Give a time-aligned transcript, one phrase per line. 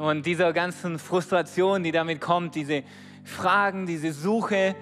[0.00, 2.84] und dieser ganzen Frustration, die damit kommt, diese
[3.22, 4.74] Fragen, diese Suche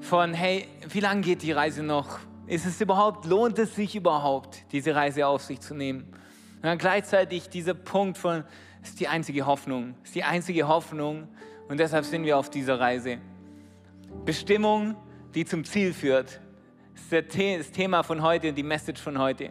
[0.00, 2.18] von, hey, wie lange geht die Reise noch?
[2.46, 6.02] Ist es überhaupt, lohnt es sich überhaupt, diese Reise auf sich zu nehmen?
[6.56, 8.44] Und dann gleichzeitig dieser Punkt von,
[8.82, 11.28] ist die einzige Hoffnung, ist die einzige Hoffnung
[11.68, 13.16] und deshalb sind wir auf dieser Reise.
[14.26, 14.96] Bestimmung,
[15.34, 16.40] die zum Ziel führt,
[16.94, 19.50] ist das Thema von heute und die Message von heute.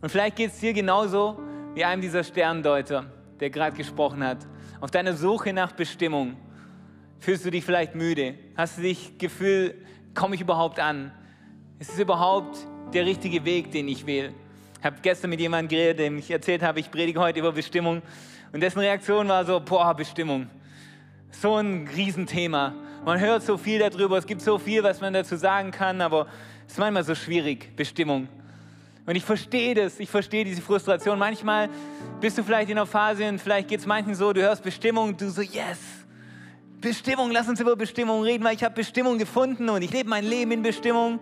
[0.00, 1.38] Und vielleicht geht es dir genauso
[1.74, 3.06] wie einem dieser Sterndeuter,
[3.40, 4.46] der gerade gesprochen hat.
[4.80, 6.36] Auf deiner Suche nach Bestimmung
[7.18, 9.74] fühlst du dich vielleicht müde, hast du dich Gefühl,
[10.14, 11.12] komme ich überhaupt an?
[11.78, 12.58] Ist es überhaupt
[12.92, 14.32] der richtige Weg, den ich wähle?
[14.78, 18.02] Ich habe gestern mit jemandem geredet, dem ich erzählt habe, ich predige heute über Bestimmung.
[18.52, 20.48] Und dessen Reaktion war so, boah, Bestimmung.
[21.30, 22.74] So ein Riesenthema.
[23.04, 26.26] Man hört so viel darüber, es gibt so viel, was man dazu sagen kann, aber
[26.66, 28.28] es ist manchmal so schwierig, Bestimmung.
[29.06, 31.18] Und ich verstehe das, ich verstehe diese Frustration.
[31.18, 31.68] Manchmal
[32.20, 35.16] bist du vielleicht in einer Phase und vielleicht geht es manchen so, du hörst Bestimmung
[35.16, 35.78] du so, yes,
[36.80, 40.24] Bestimmung, lass uns über Bestimmung reden, weil ich habe Bestimmung gefunden und ich lebe mein
[40.24, 41.20] Leben in Bestimmung.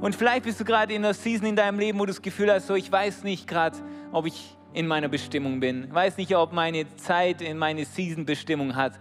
[0.00, 2.50] Und vielleicht bist du gerade in einer Season in deinem Leben, wo du das Gefühl
[2.50, 3.76] hast, so ich weiß nicht gerade,
[4.12, 5.84] ob ich in meiner Bestimmung bin.
[5.84, 8.98] Ich weiß nicht, ob meine Zeit in meine Season Bestimmung hat.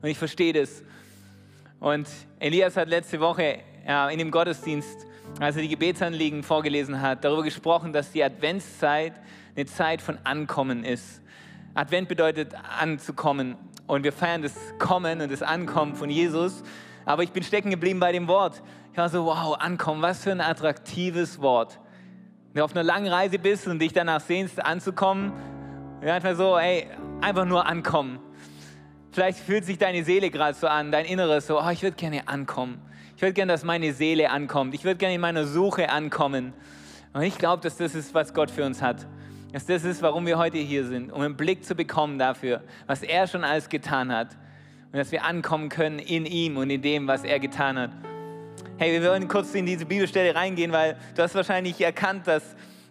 [0.00, 0.82] Und ich verstehe das.
[1.80, 5.06] Und Elias hat letzte Woche ja, in dem Gottesdienst,
[5.40, 9.14] als er die Gebetsanliegen vorgelesen hat, darüber gesprochen, dass die Adventszeit
[9.56, 11.22] eine Zeit von Ankommen ist.
[11.74, 13.56] Advent bedeutet anzukommen.
[13.86, 16.62] Und wir feiern das Kommen und das Ankommen von Jesus.
[17.04, 18.62] Aber ich bin stecken geblieben bei dem Wort.
[18.92, 21.80] Ich war so, wow, ankommen, was für ein attraktives Wort.
[22.52, 25.32] Wenn du auf einer langen Reise bist und dich danach sehnst, anzukommen,
[26.00, 26.86] einfach so, ey,
[27.20, 28.18] einfach nur ankommen.
[29.10, 32.28] Vielleicht fühlt sich deine Seele gerade so an, dein Inneres so, oh, ich würde gerne
[32.28, 32.80] ankommen.
[33.22, 34.74] Ich würde gerne, dass meine Seele ankommt.
[34.74, 36.52] Ich würde gerne in meiner Suche ankommen.
[37.12, 39.06] Und ich glaube, dass das ist, was Gott für uns hat.
[39.52, 43.04] Dass das ist, warum wir heute hier sind, um einen Blick zu bekommen dafür, was
[43.04, 44.36] er schon alles getan hat.
[44.90, 47.92] Und dass wir ankommen können in ihm und in dem, was er getan hat.
[48.78, 52.42] Hey, wir wollen kurz in diese Bibelstelle reingehen, weil du hast wahrscheinlich erkannt, dass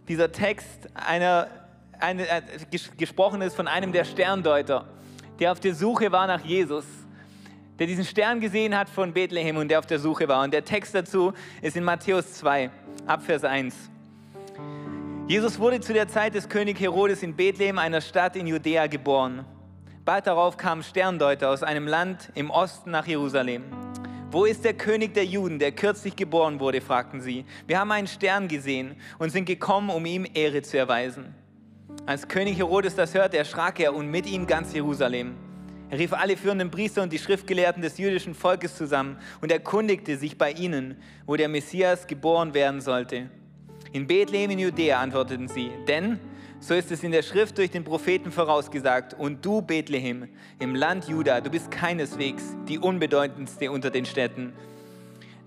[0.08, 1.48] dieser Text einer,
[2.00, 2.42] eine, äh,
[2.98, 4.86] gesprochen ist von einem der Sterndeuter,
[5.42, 6.86] der auf der Suche war nach Jesus,
[7.82, 10.44] der diesen Stern gesehen hat von Bethlehem und der auf der Suche war.
[10.44, 11.34] Und der Text dazu
[11.64, 12.70] ist in Matthäus 2,
[13.08, 13.74] Abvers 1.
[15.28, 19.46] Jesus wurde zu der Zeit des König Herodes in Bethlehem, einer Stadt in Judäa, geboren.
[20.06, 23.64] Bald darauf kamen Sterndeuter aus einem Land im Osten nach Jerusalem.
[24.30, 26.82] Wo ist der König der Juden, der kürzlich geboren wurde?
[26.82, 27.46] fragten sie.
[27.66, 31.34] Wir haben einen Stern gesehen und sind gekommen, um ihm Ehre zu erweisen.
[32.06, 35.34] Als König Herodes das hörte, erschrak er und mit ihm ganz Jerusalem.
[35.92, 40.38] Er rief alle führenden Priester und die Schriftgelehrten des jüdischen Volkes zusammen und erkundigte sich
[40.38, 43.30] bei ihnen, wo der Messias geboren werden sollte.
[43.92, 46.18] In Bethlehem in Judäa antworteten sie, denn
[46.62, 49.16] so ist es in der Schrift durch den Propheten vorausgesagt.
[49.16, 54.54] Und du, Bethlehem, im Land Juda, du bist keineswegs die unbedeutendste unter den Städten.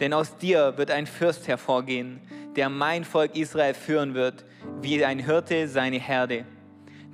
[0.01, 2.21] Denn aus dir wird ein Fürst hervorgehen,
[2.55, 4.45] der mein Volk Israel führen wird,
[4.83, 6.45] wie ein Hirte seine Herde.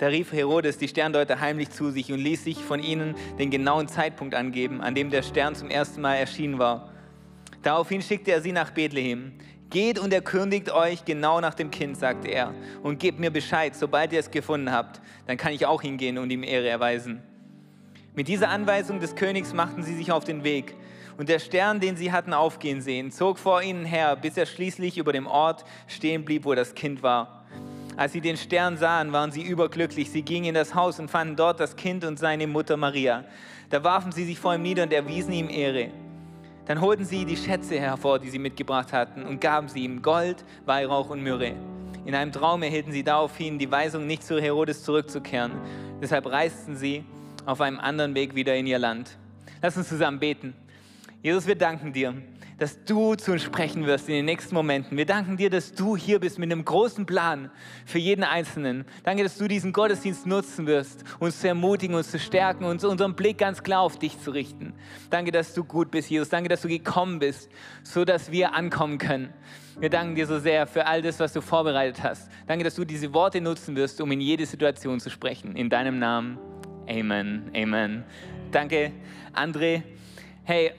[0.01, 3.87] Da rief Herodes die Sterndeuter heimlich zu sich und ließ sich von ihnen den genauen
[3.87, 6.91] Zeitpunkt angeben, an dem der Stern zum ersten Mal erschienen war.
[7.63, 9.33] Daraufhin schickte er sie nach Bethlehem.
[9.69, 14.15] Geht und erkundigt euch genau nach dem Kind, sagte er, und gebt mir Bescheid, sobald
[14.15, 15.03] ihr es gefunden habt.
[15.27, 17.23] Dann kann ich auch hingehen und ihm Ehre erweisen.
[18.15, 20.75] Mit dieser Anweisung des Königs machten sie sich auf den Weg.
[21.19, 24.97] Und der Stern, den sie hatten aufgehen sehen, zog vor ihnen her, bis er schließlich
[24.97, 27.40] über dem Ort stehen blieb, wo das Kind war.
[28.01, 30.11] Als sie den Stern sahen, waren sie überglücklich.
[30.11, 33.27] Sie gingen in das Haus und fanden dort das Kind und seine Mutter Maria.
[33.69, 35.91] Da warfen sie sich vor ihm nieder und erwiesen ihm Ehre.
[36.65, 40.43] Dann holten sie die Schätze hervor, die sie mitgebracht hatten, und gaben sie ihm Gold,
[40.65, 41.53] Weihrauch und Myrrhe.
[42.07, 45.53] In einem Traum erhielten sie daraufhin die Weisung, nicht zu Herodes zurückzukehren.
[46.01, 47.05] Deshalb reisten sie
[47.45, 49.19] auf einem anderen Weg wieder in ihr Land.
[49.61, 50.55] Lass uns zusammen beten.
[51.23, 52.15] Jesus, wir danken dir,
[52.61, 54.99] dass du zu uns sprechen wirst in den nächsten Momenten.
[54.99, 57.51] Wir danken dir, dass du hier bist mit einem großen Plan
[57.87, 58.85] für jeden Einzelnen.
[59.03, 63.17] Danke, dass du diesen Gottesdienst nutzen wirst, uns zu ermutigen, uns zu stärken, uns unseren
[63.17, 64.75] Blick ganz klar auf dich zu richten.
[65.09, 66.29] Danke, dass du gut bist, Jesus.
[66.29, 67.51] Danke, dass du gekommen bist,
[67.83, 69.33] so dass wir ankommen können.
[69.79, 72.31] Wir danken dir so sehr für all das, was du vorbereitet hast.
[72.47, 75.57] Danke, dass du diese Worte nutzen wirst, um in jede Situation zu sprechen.
[75.57, 76.39] In deinem Namen.
[76.87, 78.05] Amen, Amen.
[78.51, 78.93] Danke,
[79.33, 79.83] André.
[80.45, 80.73] Hey,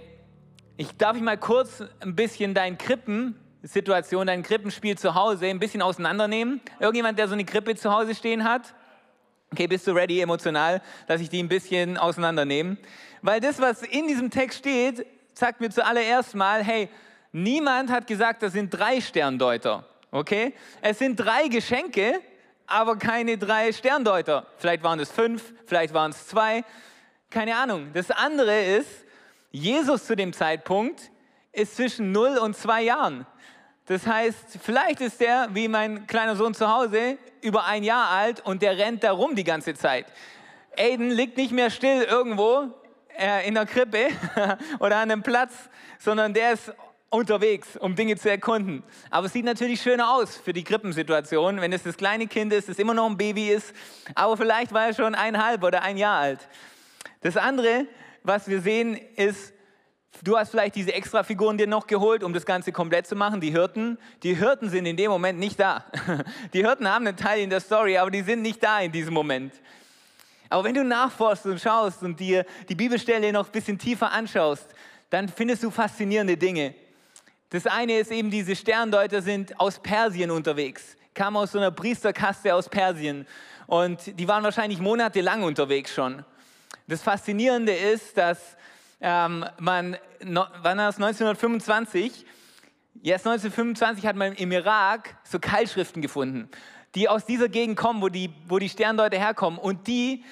[0.81, 5.83] ich darf ich mal kurz ein bisschen dein Krippensituation, dein Krippenspiel zu Hause ein bisschen
[5.83, 6.59] auseinandernehmen.
[6.79, 8.73] Irgendjemand, der so eine Krippe zu Hause stehen hat?
[9.51, 12.77] Okay, bist du ready emotional, dass ich die ein bisschen auseinandernehme?
[13.21, 15.05] Weil das, was in diesem Text steht,
[15.35, 16.89] sagt mir zuallererst mal, hey,
[17.31, 19.85] niemand hat gesagt, das sind drei Sterndeuter.
[20.09, 20.55] Okay?
[20.81, 22.21] Es sind drei Geschenke,
[22.65, 24.47] aber keine drei Sterndeuter.
[24.57, 26.63] Vielleicht waren es fünf, vielleicht waren es zwei,
[27.29, 27.91] keine Ahnung.
[27.93, 29.05] Das andere ist,
[29.51, 31.11] Jesus zu dem Zeitpunkt
[31.51, 33.27] ist zwischen 0 und 2 Jahren.
[33.85, 38.39] Das heißt, vielleicht ist der, wie mein kleiner Sohn zu Hause, über ein Jahr alt
[38.45, 40.05] und der rennt da rum die ganze Zeit.
[40.77, 42.69] Aiden liegt nicht mehr still irgendwo
[43.17, 44.07] äh, in der Krippe
[44.79, 45.69] oder an einem Platz,
[45.99, 46.71] sondern der ist
[47.09, 48.83] unterwegs, um Dinge zu erkunden.
[49.09, 52.69] Aber es sieht natürlich schöner aus für die Krippensituation, wenn es das kleine Kind ist,
[52.69, 53.73] das immer noch ein Baby ist,
[54.15, 56.39] aber vielleicht war er schon eineinhalb oder ein Jahr alt.
[57.19, 57.85] Das andere,
[58.23, 59.53] was wir sehen, ist,
[60.23, 63.51] du hast vielleicht diese Extrafiguren dir noch geholt, um das Ganze komplett zu machen, die
[63.51, 63.97] Hirten.
[64.23, 65.85] Die Hirten sind in dem Moment nicht da.
[66.53, 69.13] Die Hirten haben einen Teil in der Story, aber die sind nicht da in diesem
[69.13, 69.53] Moment.
[70.49, 74.67] Aber wenn du nachforschst und schaust und dir die Bibelstelle noch ein bisschen tiefer anschaust,
[75.09, 76.75] dann findest du faszinierende Dinge.
[77.49, 82.53] Das eine ist eben, diese Sterndeuter sind aus Persien unterwegs, kamen aus so einer Priesterkaste
[82.53, 83.25] aus Persien
[83.67, 86.25] und die waren wahrscheinlich monatelang unterwegs schon.
[86.87, 88.57] Das Faszinierende ist, dass
[88.99, 92.25] ähm, man, no, wann war das, 1925,
[93.01, 96.49] jetzt 1925 hat man im Irak so Keilschriften gefunden,
[96.95, 100.23] die aus dieser Gegend kommen, wo die, wo die Sterndeuter herkommen und die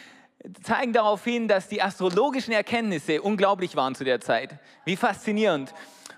[0.63, 4.57] zeigen darauf hin, dass die astrologischen Erkenntnisse unglaublich waren zu der Zeit.
[4.85, 5.73] Wie faszinierend.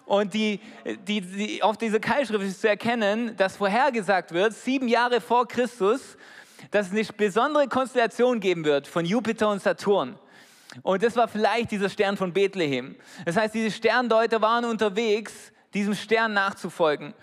[0.05, 0.59] Und die,
[1.07, 6.17] die, die, auf dieser Keilschrift ist zu erkennen, dass vorhergesagt wird, sieben Jahre vor Christus,
[6.69, 10.19] dass es eine besondere Konstellation geben wird von Jupiter und Saturn.
[10.83, 12.95] Und das war vielleicht dieser Stern von Bethlehem.
[13.25, 17.13] Das heißt, diese Sterndeuter waren unterwegs, diesem Stern nachzufolgen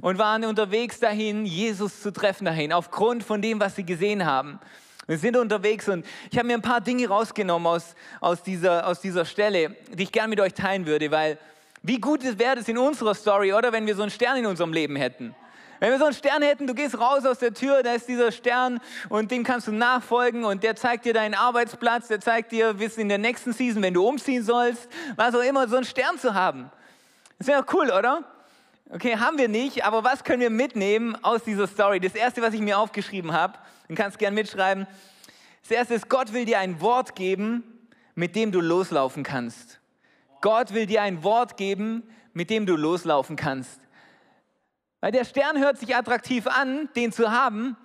[0.00, 4.58] und waren unterwegs dahin, Jesus zu treffen dahin, aufgrund von dem, was sie gesehen haben.
[5.06, 9.00] Wir sind unterwegs und ich habe mir ein paar Dinge rausgenommen aus, aus, dieser, aus
[9.00, 11.38] dieser Stelle, die ich gerne mit euch teilen würde, weil
[11.82, 14.72] wie gut wäre es in unserer Story, oder wenn wir so einen Stern in unserem
[14.72, 15.36] Leben hätten.
[15.78, 18.32] Wenn wir so einen Stern hätten, du gehst raus aus der Tür, da ist dieser
[18.32, 22.74] Stern und dem kannst du nachfolgen und der zeigt dir deinen Arbeitsplatz, der zeigt dir,
[22.80, 26.18] es in der nächsten Season, wenn du umziehen sollst, was auch immer, so einen Stern
[26.18, 26.70] zu haben.
[27.38, 28.24] Das wäre cool, oder?
[28.90, 32.00] Okay, haben wir nicht, aber was können wir mitnehmen aus dieser Story?
[32.00, 33.58] Das erste, was ich mir aufgeschrieben habe,
[33.88, 34.86] du kannst gern mitschreiben.
[35.62, 37.64] Das erste ist, Gott will dir ein Wort geben,
[38.14, 39.80] mit dem du loslaufen kannst.
[40.40, 43.80] Gott will dir ein Wort geben, mit dem du loslaufen kannst.
[45.00, 47.76] Weil der Stern hört sich attraktiv an, den zu haben,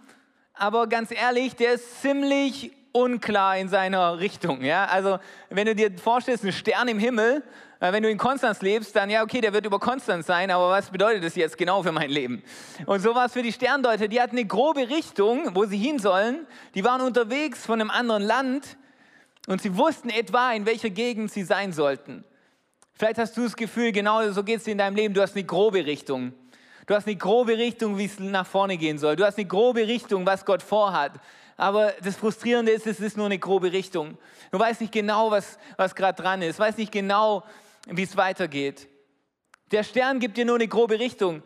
[0.54, 4.64] aber ganz ehrlich, der ist ziemlich unklar in seiner Richtung.
[4.64, 4.86] Ja?
[4.86, 5.20] Also
[5.50, 7.44] wenn du dir vorstellst, ein Stern im Himmel,
[7.80, 10.70] äh, wenn du in Konstanz lebst, dann ja, okay, der wird über Konstanz sein, aber
[10.70, 12.44] was bedeutet das jetzt genau für mein Leben?
[12.86, 14.08] Und so war es für die Sterndeuter.
[14.08, 16.46] Die hatten eine grobe Richtung, wo sie hin sollen.
[16.76, 18.78] Die waren unterwegs von einem anderen Land
[19.48, 22.24] und sie wussten etwa, in welcher Gegend sie sein sollten.
[22.94, 25.36] Vielleicht hast du das Gefühl, genau so geht es dir in deinem Leben, du hast
[25.36, 26.34] eine grobe Richtung.
[26.88, 29.16] Du hast eine grobe Richtung, wie es nach vorne gehen soll.
[29.16, 31.14] Du hast eine grobe Richtung, was Gott vorhat.
[31.58, 34.18] Aber das Frustrierende ist, es ist nur eine grobe Richtung.
[34.52, 36.58] Du weißt nicht genau, was, was gerade dran ist.
[36.58, 37.44] Du weißt nicht genau,
[37.88, 38.88] wie es weitergeht.
[39.72, 41.44] Der Stern gibt dir nur eine grobe Richtung.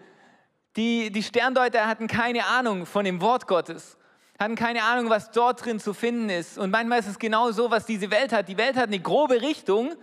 [0.78, 3.98] Die, die Sterndeuter hatten keine Ahnung von dem Wort Gottes,
[4.38, 6.58] hatten keine Ahnung, was dort drin zu finden ist.
[6.58, 8.50] Und manchmal ist es genau so, was diese Welt hat.
[8.50, 9.96] Die Welt hat eine grobe Richtung,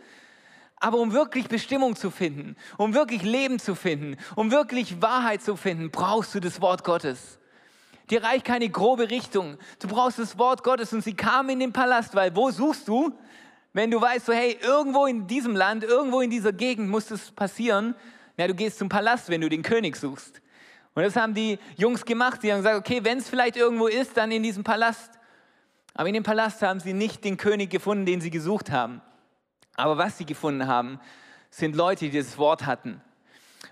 [0.82, 5.54] aber um wirklich Bestimmung zu finden, um wirklich Leben zu finden, um wirklich Wahrheit zu
[5.54, 7.38] finden, brauchst du das Wort Gottes.
[8.10, 9.58] Dir reicht keine grobe Richtung.
[9.78, 13.12] Du brauchst das Wort Gottes und sie kam in den Palast, weil wo suchst du?
[13.72, 17.30] Wenn du weißt, so hey, irgendwo in diesem Land, irgendwo in dieser Gegend muss es
[17.30, 17.94] passieren,
[18.36, 20.42] na, du gehst zum Palast, wenn du den König suchst.
[20.94, 22.42] Und das haben die Jungs gemacht.
[22.42, 25.12] Sie haben gesagt, okay, wenn es vielleicht irgendwo ist, dann in diesem Palast.
[25.94, 29.00] Aber in dem Palast haben sie nicht den König gefunden, den sie gesucht haben.
[29.76, 31.00] Aber was sie gefunden haben,
[31.50, 33.00] sind Leute, die das Wort hatten.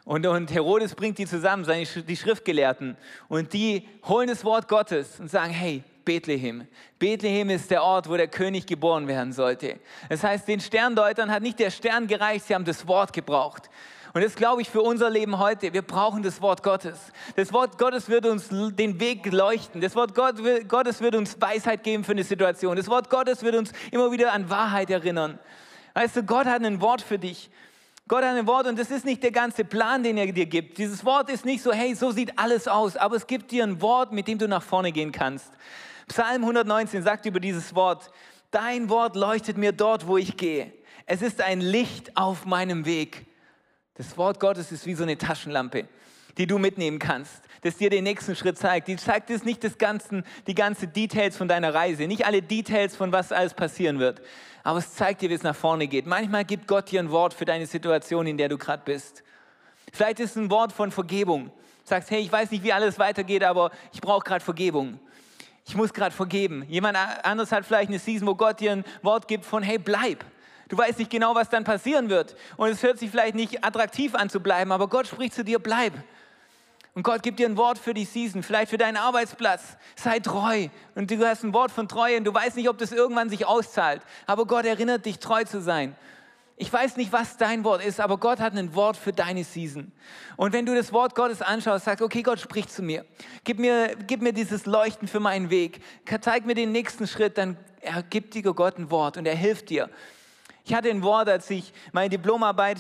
[0.04, 2.97] Und, und Herodes bringt die zusammen, seine, die Schriftgelehrten.
[3.28, 6.66] Und die holen das Wort Gottes und sagen, hey, Bethlehem.
[6.99, 9.78] Bethlehem ist der Ort, wo der König geboren werden sollte.
[10.09, 13.71] Das heißt, den Sterndeutern hat nicht der Stern gereicht, sie haben das Wort gebraucht.
[14.12, 15.73] Und das glaube ich für unser Leben heute.
[15.73, 16.99] Wir brauchen das Wort Gottes.
[17.37, 19.80] Das Wort Gottes wird uns den Weg leuchten.
[19.80, 22.76] Das Wort Gottes wird uns Weisheit geben für eine Situation.
[22.76, 25.38] Das Wort Gottes wird uns immer wieder an Wahrheit erinnern.
[25.95, 27.51] Weißt du, Gott hat ein Wort für dich.
[28.09, 30.79] Gott hat ein Wort und das ist nicht der ganze Plan, den er dir gibt.
[30.79, 33.81] Dieses Wort ist nicht so, hey, so sieht alles aus, aber es gibt dir ein
[33.81, 35.51] Wort, mit dem du nach vorne gehen kannst.
[36.09, 38.11] Psalm 119 sagt über dieses Wort,
[38.51, 40.73] Dein Wort leuchtet mir dort, wo ich gehe.
[41.07, 43.27] Es ist ein Licht auf meinem Weg.
[43.95, 45.87] Das Wort Gottes ist wie so eine Taschenlampe,
[46.37, 48.88] die du mitnehmen kannst, das dir den nächsten Schritt zeigt.
[48.88, 52.97] Die zeigt es nicht das Ganzen, die ganze Details von deiner Reise, nicht alle Details
[52.97, 54.23] von was alles passieren wird,
[54.62, 56.07] aber es zeigt dir, wie es nach vorne geht.
[56.07, 59.23] Manchmal gibt Gott dir ein Wort für deine Situation, in der du gerade bist.
[59.93, 61.50] Vielleicht ist es ein Wort von Vergebung.
[61.85, 65.00] Sagst, hey, ich weiß nicht, wie alles weitergeht, aber ich brauche gerade Vergebung.
[65.67, 66.64] Ich muss gerade vergeben.
[66.69, 70.25] Jemand anderes hat vielleicht eine Season, wo Gott dir ein Wort gibt von, hey, bleib.
[70.69, 72.37] Du weißt nicht genau, was dann passieren wird.
[72.57, 75.59] Und es hört sich vielleicht nicht attraktiv an zu bleiben, aber Gott spricht zu dir,
[75.59, 75.93] bleib.
[76.95, 79.77] Und Gott gibt dir ein Wort für die Season, vielleicht für deinen Arbeitsplatz.
[79.97, 80.69] Sei treu.
[80.95, 83.47] Und du hast ein Wort von Treue und du weißt nicht, ob das irgendwann sich
[83.47, 84.03] auszahlt.
[84.27, 85.95] Aber Gott erinnert dich, treu zu sein.
[86.57, 89.93] Ich weiß nicht, was dein Wort ist, aber Gott hat ein Wort für deine Season.
[90.37, 93.07] Und wenn du das Wort Gottes anschaust, sagst, okay, Gott spricht zu mir.
[93.45, 95.81] Gib mir, gib mir dieses Leuchten für meinen Weg.
[96.21, 97.57] Zeig mir den nächsten Schritt, dann
[98.11, 99.89] gibt dir Gott ein Wort und er hilft dir.
[100.67, 102.79] Ich hatte ein Wort, als ich meine Diplomarbeit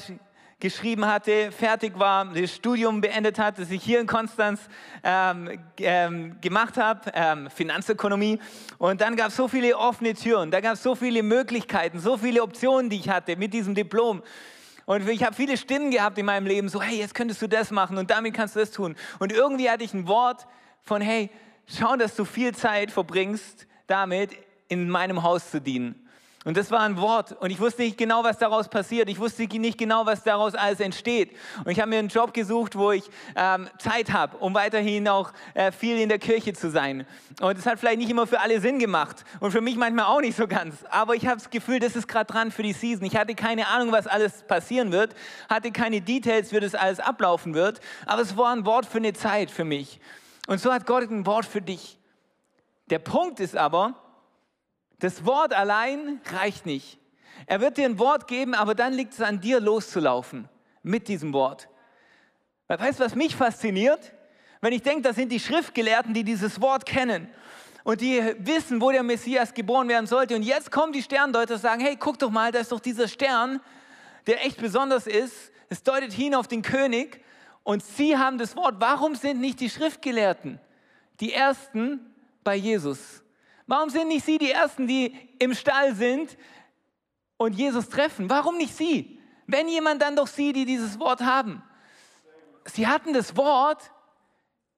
[0.60, 4.60] geschrieben hatte, fertig war, das Studium beendet hat, das ich hier in Konstanz
[5.02, 8.38] ähm, ähm, gemacht habe, ähm, Finanzökonomie.
[8.78, 12.16] Und dann gab es so viele offene Türen, da gab es so viele Möglichkeiten, so
[12.16, 14.22] viele Optionen, die ich hatte mit diesem Diplom.
[14.84, 17.70] Und ich habe viele Stimmen gehabt in meinem Leben, so hey, jetzt könntest du das
[17.70, 18.96] machen und damit kannst du das tun.
[19.18, 20.46] Und irgendwie hatte ich ein Wort
[20.82, 21.30] von hey,
[21.66, 24.36] schau, dass du viel Zeit verbringst, damit
[24.68, 26.08] in meinem Haus zu dienen.
[26.46, 27.32] Und das war ein Wort.
[27.32, 29.10] Und ich wusste nicht genau, was daraus passiert.
[29.10, 31.36] Ich wusste nicht genau, was daraus alles entsteht.
[31.64, 33.04] Und ich habe mir einen Job gesucht, wo ich
[33.36, 37.06] ähm, Zeit habe, um weiterhin auch äh, viel in der Kirche zu sein.
[37.42, 39.24] Und es hat vielleicht nicht immer für alle Sinn gemacht.
[39.40, 40.76] Und für mich manchmal auch nicht so ganz.
[40.88, 43.04] Aber ich habe das Gefühl, das ist gerade dran für die Season.
[43.04, 45.14] Ich hatte keine Ahnung, was alles passieren wird.
[45.50, 47.80] Hatte keine Details, wie das alles ablaufen wird.
[48.06, 50.00] Aber es war ein Wort für eine Zeit für mich.
[50.46, 51.98] Und so hat Gott ein Wort für dich.
[52.88, 53.94] Der Punkt ist aber,
[55.00, 56.98] das Wort allein reicht nicht.
[57.46, 60.48] Er wird dir ein Wort geben, aber dann liegt es an dir loszulaufen
[60.82, 61.68] mit diesem Wort.
[62.68, 64.12] Weißt du, was mich fasziniert?
[64.60, 67.28] Wenn ich denke, das sind die Schriftgelehrten, die dieses Wort kennen
[67.82, 70.36] und die wissen, wo der Messias geboren werden sollte.
[70.36, 73.08] Und jetzt kommen die Sterndeuter und sagen, hey, guck doch mal, da ist doch dieser
[73.08, 73.60] Stern,
[74.26, 75.50] der echt besonders ist.
[75.68, 77.24] Es deutet hin auf den König
[77.64, 78.76] und sie haben das Wort.
[78.78, 80.60] Warum sind nicht die Schriftgelehrten
[81.20, 82.14] die Ersten
[82.44, 83.22] bei Jesus?
[83.70, 86.36] Warum sind nicht sie die Ersten, die im Stall sind
[87.36, 88.28] und Jesus treffen?
[88.28, 89.20] Warum nicht sie?
[89.46, 91.62] Wenn jemand, dann doch sie, die dieses Wort haben.
[92.64, 93.92] Sie hatten das Wort,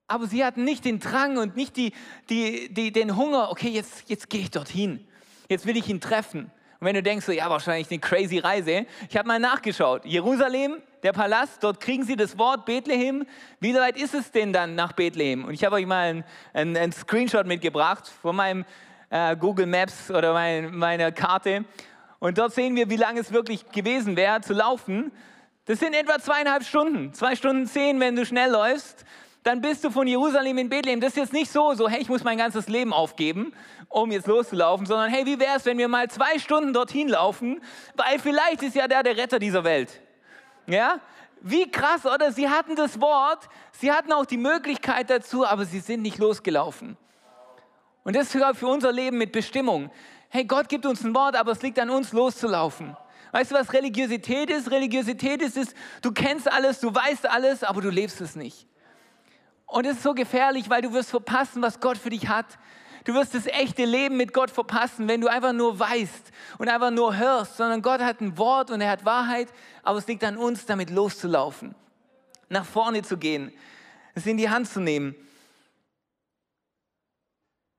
[0.09, 1.95] aber sie hatten nicht den Drang und nicht die,
[2.29, 5.09] die, die, den Hunger, okay, jetzt, jetzt gehe ich dorthin.
[5.49, 6.51] Jetzt will ich ihn treffen.
[6.83, 10.05] Und wenn du denkst, so, ja, wahrscheinlich eine crazy Reise, ich habe mal nachgeschaut.
[10.05, 13.25] Jerusalem, der Palast, dort kriegen sie das Wort Bethlehem.
[13.61, 15.45] Wie weit ist es denn dann nach Bethlehem?
[15.45, 16.25] Und ich habe euch mal
[16.55, 18.65] einen, einen, Screenshot mitgebracht von meinem
[19.11, 21.65] äh, Google Maps oder mein, meiner Karte.
[22.19, 25.13] Und dort sehen wir, wie lange es wirklich gewesen wäre zu laufen.
[25.67, 29.05] Das sind etwa zweieinhalb Stunden, zwei Stunden zehn, wenn du schnell läufst.
[29.43, 31.01] Dann bist du von Jerusalem in Bethlehem.
[31.01, 33.53] Das ist jetzt nicht so, so, hey, ich muss mein ganzes Leben aufgeben,
[33.89, 37.61] um jetzt loszulaufen, sondern hey, wie wäre es, wenn wir mal zwei Stunden dorthin laufen,
[37.97, 40.01] weil vielleicht ist ja der der Retter dieser Welt.
[40.67, 41.01] Ja?
[41.41, 42.31] Wie krass, oder?
[42.31, 46.97] Sie hatten das Wort, sie hatten auch die Möglichkeit dazu, aber sie sind nicht losgelaufen.
[48.05, 49.91] Und das ist für unser Leben mit Bestimmung.
[50.29, 52.97] Hey, Gott gibt uns ein Wort, aber es liegt an uns loszulaufen.
[53.33, 54.71] Weißt du, was Religiosität ist?
[54.71, 58.69] Religiosität ist, ist, du kennst alles, du weißt alles, aber du lebst es nicht.
[59.73, 62.59] Und es ist so gefährlich, weil du wirst verpassen, was Gott für dich hat.
[63.05, 66.91] Du wirst das echte Leben mit Gott verpassen, wenn du einfach nur weißt und einfach
[66.91, 69.49] nur hörst, sondern Gott hat ein Wort und er hat Wahrheit,
[69.83, 71.75] aber es liegt an uns, damit loszulaufen,
[72.51, 73.51] nach vorne zu gehen,
[74.15, 75.15] es in die Hand zu nehmen.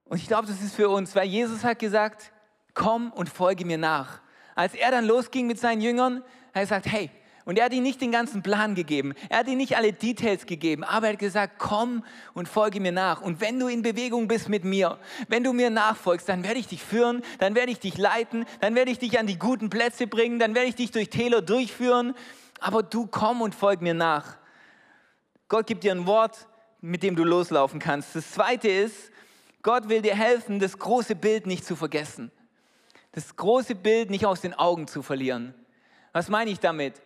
[0.06, 2.32] Und ich glaube, das ist für uns, weil Jesus hat gesagt,
[2.74, 4.20] komm und folge mir nach.
[4.56, 7.12] Als er dann losging mit seinen Jüngern, hat er gesagt, hey,
[7.46, 10.46] und er hat ihnen nicht den ganzen Plan gegeben, er hat ihnen nicht alle Details
[10.46, 13.22] gegeben, aber er hat gesagt, komm und folge mir nach.
[13.22, 14.98] Und wenn du in Bewegung bist mit mir,
[15.28, 18.76] wenn du mir nachfolgst, dann werde ich dich führen, dann werde ich dich leiten, dann
[18.76, 22.14] werde ich dich an die guten Plätze bringen, dann werde ich dich durch Täler durchführen,
[22.60, 24.38] aber du komm und folg mir nach.
[25.50, 26.48] Gott gibt dir ein Wort,
[26.82, 28.16] mit dem du loslaufen kannst.
[28.16, 29.12] Das zweite ist,
[29.62, 32.32] Gott will dir helfen, das große Bild nicht zu vergessen.
[33.14, 35.54] Das große Bild nicht aus den Augen zu verlieren.
[36.12, 37.02] Was meine ich damit?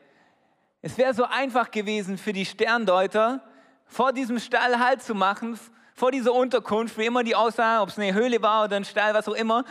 [0.87, 3.43] Es wäre so einfach gewesen für die Sterndeuter,
[3.87, 5.59] vor diesem Stall Halt zu machen,
[5.93, 9.13] vor dieser Unterkunft, wie immer die aussah, ob es eine Höhle war oder ein Stall,
[9.13, 9.65] was auch immer,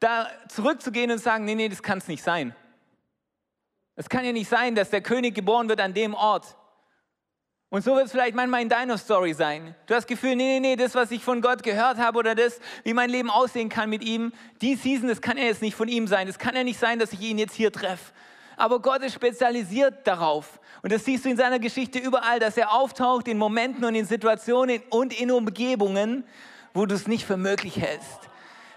[0.00, 2.56] da zurückzugehen und sagen, nee, nee, das kann es nicht sein.
[3.94, 6.56] Es kann ja nicht sein, dass der König geboren wird an dem Ort.
[7.68, 9.76] Und so wird es vielleicht manchmal in deiner Story sein.
[9.86, 12.34] Du hast das Gefühl, nee, nee, nee, das, was ich von Gott gehört habe oder
[12.34, 15.76] das, wie mein Leben aussehen kann mit ihm, die Season, das kann ja jetzt nicht
[15.76, 16.26] von ihm sein.
[16.26, 18.12] Das kann ja nicht sein, dass ich ihn jetzt hier treffe.
[18.58, 20.58] Aber Gott ist spezialisiert darauf.
[20.82, 24.04] Und das siehst du in seiner Geschichte überall, dass er auftaucht in Momenten und in
[24.04, 26.24] Situationen und in Umgebungen,
[26.74, 28.28] wo du es nicht für möglich hältst.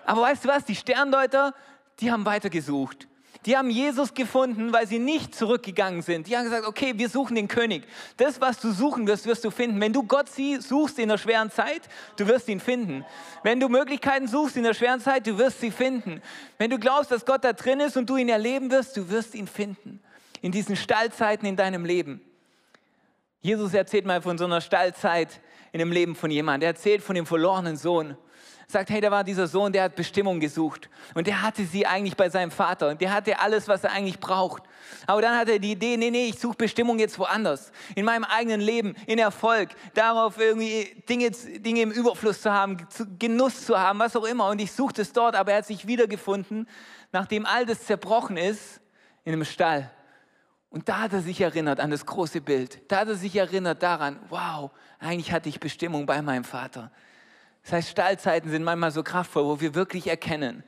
[0.05, 0.65] Aber weißt du was?
[0.65, 1.55] Die Sterndeuter,
[1.99, 3.07] die haben weitergesucht.
[3.47, 6.27] Die haben Jesus gefunden, weil sie nicht zurückgegangen sind.
[6.27, 7.83] Die haben gesagt, okay, wir suchen den König.
[8.17, 9.81] Das, was du suchen wirst, wirst du finden.
[9.81, 10.27] Wenn du Gott
[10.59, 11.81] suchst in der schweren Zeit,
[12.17, 13.03] du wirst ihn finden.
[13.41, 16.21] Wenn du Möglichkeiten suchst in der schweren Zeit, du wirst sie finden.
[16.59, 19.33] Wenn du glaubst, dass Gott da drin ist und du ihn erleben wirst, du wirst
[19.33, 19.99] ihn finden.
[20.41, 22.21] In diesen Stallzeiten in deinem Leben.
[23.41, 25.39] Jesus erzählt mal von so einer Stallzeit
[25.71, 26.67] in dem Leben von jemandem.
[26.67, 28.15] Er erzählt von dem verlorenen Sohn
[28.71, 30.89] sagt, hey, da war dieser Sohn, der hat Bestimmung gesucht.
[31.13, 32.89] Und der hatte sie eigentlich bei seinem Vater.
[32.89, 34.63] Und der hatte alles, was er eigentlich braucht.
[35.07, 37.71] Aber dann hat er die Idee, nee, nee, ich suche Bestimmung jetzt woanders.
[37.95, 42.77] In meinem eigenen Leben, in Erfolg, darauf irgendwie Dinge, Dinge im Überfluss zu haben,
[43.19, 44.49] Genuss zu haben, was auch immer.
[44.49, 46.67] Und ich suchte es dort, aber er hat sich wiedergefunden,
[47.11, 48.81] nachdem all das zerbrochen ist,
[49.23, 49.91] in einem Stall.
[50.69, 52.79] Und da hat er sich erinnert an das große Bild.
[52.89, 56.91] Da hat er sich erinnert daran, wow, eigentlich hatte ich Bestimmung bei meinem Vater.
[57.63, 60.63] Das heißt, Stallzeiten sind manchmal so kraftvoll, wo wir wirklich erkennen,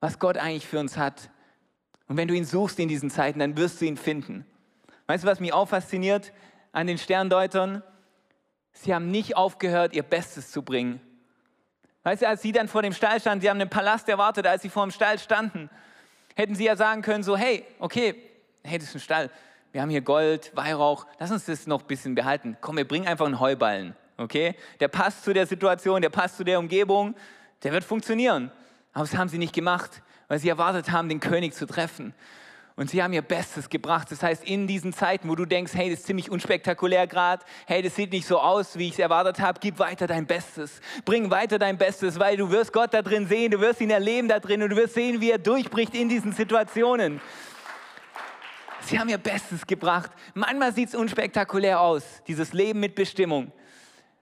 [0.00, 1.30] was Gott eigentlich für uns hat.
[2.06, 4.46] Und wenn du ihn suchst in diesen Zeiten, dann wirst du ihn finden.
[5.06, 6.32] Weißt du, was mich auch fasziniert
[6.72, 7.82] an den Sterndeutern?
[8.72, 11.00] Sie haben nicht aufgehört, ihr Bestes zu bringen.
[12.02, 14.62] Weißt du, als sie dann vor dem Stall standen, sie haben den Palast erwartet, als
[14.62, 15.70] sie vor dem Stall standen,
[16.36, 18.14] hätten sie ja sagen können, so, hey, okay,
[18.62, 19.30] hey, das ist ein Stall,
[19.72, 22.56] wir haben hier Gold, Weihrauch, lass uns das noch ein bisschen behalten.
[22.60, 24.54] Komm, wir bringen einfach einen Heuballen okay?
[24.80, 27.14] Der passt zu der Situation, der passt zu der Umgebung,
[27.62, 28.50] der wird funktionieren.
[28.92, 32.14] Aber das haben sie nicht gemacht, weil sie erwartet haben, den König zu treffen.
[32.76, 34.10] Und sie haben ihr Bestes gebracht.
[34.10, 37.82] Das heißt, in diesen Zeiten, wo du denkst, hey, das ist ziemlich unspektakulär gerade, hey,
[37.82, 40.80] das sieht nicht so aus, wie ich es erwartet habe, gib weiter dein Bestes.
[41.04, 44.26] Bring weiter dein Bestes, weil du wirst Gott da drin sehen, du wirst ihn erleben
[44.26, 47.20] da drin und du wirst sehen, wie er durchbricht in diesen Situationen.
[48.80, 50.10] Sie haben ihr Bestes gebracht.
[50.34, 53.52] Manchmal sieht es unspektakulär aus, dieses Leben mit Bestimmung.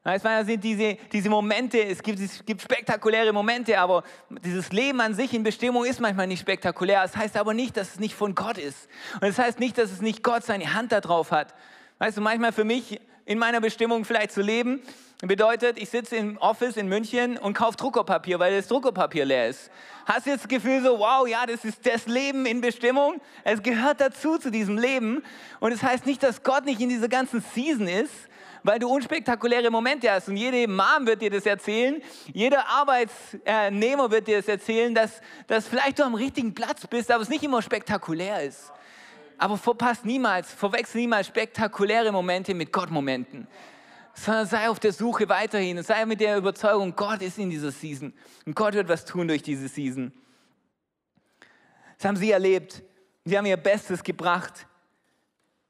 [0.05, 4.03] Es sind diese, diese Momente, es gibt, es gibt spektakuläre Momente, aber
[4.45, 7.03] dieses Leben an sich in Bestimmung ist manchmal nicht spektakulär.
[7.03, 8.89] Das heißt aber nicht, dass es nicht von Gott ist.
[9.15, 11.55] Und das heißt nicht, dass es nicht Gott seine Hand da drauf hat.
[11.99, 14.83] Weißt du, manchmal für mich in meiner Bestimmung vielleicht zu leben,
[15.21, 19.71] bedeutet, ich sitze im Office in München und kaufe Druckerpapier, weil das Druckerpapier leer ist.
[20.05, 23.21] Hast du jetzt das Gefühl so, wow, ja, das ist das Leben in Bestimmung?
[23.45, 25.23] Es gehört dazu, zu diesem Leben.
[25.61, 28.13] Und es das heißt nicht, dass Gott nicht in dieser ganzen Season ist,
[28.63, 30.29] weil du unspektakuläre Momente hast.
[30.29, 32.01] Und jede Mom wird dir das erzählen,
[32.33, 37.23] jeder Arbeitsnehmer wird dir das erzählen, dass, dass vielleicht du am richtigen Platz bist, aber
[37.23, 38.73] es nicht immer spektakulär ist.
[39.39, 43.49] Aber verpasst niemals, verwechsel niemals spektakuläre Momente mit Gott-Momenten.
[44.15, 47.73] Sondern sei auf der Suche weiterhin und sei mit der Überzeugung, Gott ist in dieser
[47.73, 48.13] Season
[48.45, 50.13] und Gott wird was tun durch diese Season.
[51.97, 52.83] Das haben sie erlebt.
[53.25, 54.67] Sie haben ihr Bestes gebracht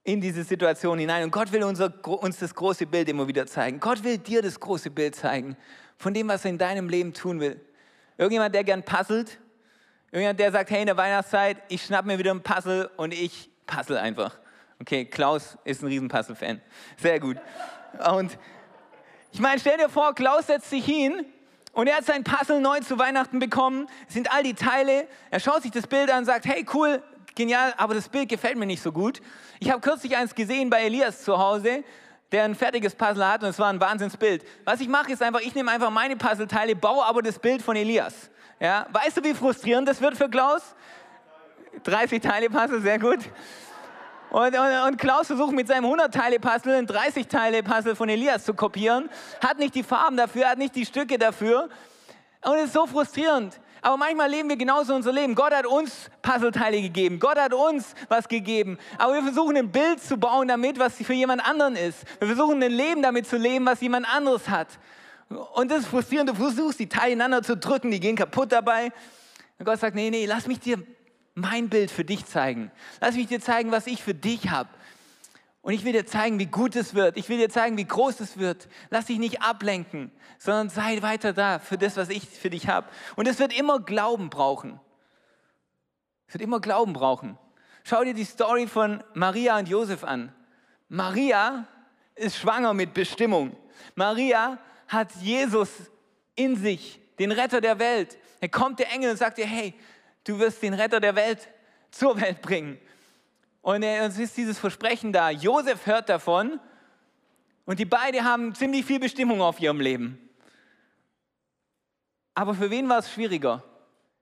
[0.05, 1.25] in diese Situation hinein.
[1.25, 3.79] Und Gott will unser, uns das große Bild immer wieder zeigen.
[3.79, 5.57] Gott will dir das große Bild zeigen
[5.97, 7.61] von dem, was er in deinem Leben tun will.
[8.19, 9.39] Irgendjemand, der gern puzzelt,
[10.11, 13.51] irgendjemand, der sagt, hey, in der Weihnachtszeit, ich schnapp mir wieder ein Puzzle und ich
[13.67, 14.39] puzzle einfach.
[14.81, 16.61] Okay, Klaus ist ein riesen Puzzle-Fan.
[16.97, 17.37] Sehr gut.
[18.13, 18.37] Und
[19.31, 21.25] ich meine, stell dir vor, Klaus setzt sich hin
[21.73, 23.87] und er hat sein Puzzle neu zu Weihnachten bekommen.
[24.09, 25.07] Es sind all die Teile.
[25.31, 27.03] Er schaut sich das Bild an und sagt, hey, cool,
[27.35, 29.21] genial, aber das Bild gefällt mir nicht so gut.
[29.61, 31.85] Ich habe kürzlich eins gesehen bei Elias zu Hause,
[32.31, 34.45] der ein fertiges Puzzle hat und es war ein Wahnsinnsbild.
[34.65, 37.77] Was ich mache, ist einfach, ich nehme einfach meine Puzzleteile, baue aber das Bild von
[37.77, 38.31] Elias.
[38.59, 40.75] Ja, weißt du, wie frustrierend das wird für Klaus?
[41.85, 43.19] 30 Teile Puzzle, sehr gut.
[44.31, 49.11] Und, und, und, Klaus versucht mit seinem 100-Teile-Puzzle ein 30-Teile-Puzzle von Elias zu kopieren,
[49.43, 51.69] hat nicht die Farben dafür, hat nicht die Stücke dafür.
[52.43, 53.61] Und es ist so frustrierend.
[53.83, 55.35] Aber manchmal leben wir genauso unser Leben.
[55.35, 57.19] Gott hat uns Puzzleteile gegeben.
[57.19, 58.79] Gott hat uns was gegeben.
[58.97, 62.05] Aber wir versuchen ein Bild zu bauen damit, was für jemand anderen ist.
[62.21, 64.69] Wir versuchen ein Leben damit zu leben, was jemand anderes hat.
[65.55, 66.31] Und das ist frustrierend.
[66.31, 68.93] Du versuchst, die Teile ineinander zu drücken, die gehen kaputt dabei.
[69.59, 70.81] Und Gott sagt, nee, nee, lass mich dir
[71.35, 72.71] mein Bild für dich zeigen.
[73.01, 74.69] Lass mich dir zeigen, was ich für dich habe.
[75.63, 77.17] Und ich will dir zeigen, wie gut es wird.
[77.17, 78.69] Ich will dir zeigen, wie groß es wird.
[78.91, 82.89] Lass dich nicht ablenken, sondern sei weiter da für das, was ich für dich habe.
[83.15, 84.81] Und es wird immer Glauben brauchen.
[86.27, 87.39] Es wird immer Glauben brauchen.
[87.85, 90.35] Schau dir die Story von Maria und Josef an.
[90.89, 91.67] Maria
[92.17, 93.57] ist schwanger mit Bestimmung.
[93.95, 95.71] Maria hat Jesus
[96.35, 98.19] in sich, den Retter der Welt.
[98.41, 99.75] Er kommt der Engel und sagt ihr, hey,
[100.25, 101.49] du wirst den Retter der Welt
[101.91, 102.79] zur Welt bringen.
[103.63, 105.31] Und es ist dieses Versprechen da.
[105.31, 106.61] Josef hört davon
[107.65, 110.19] Und die beiden haben ziemlich viel Bestimmung auf ihrem Leben.
[112.35, 113.63] Aber für wen war es schwieriger?